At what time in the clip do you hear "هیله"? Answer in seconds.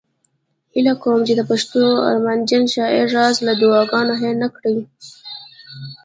0.73-0.93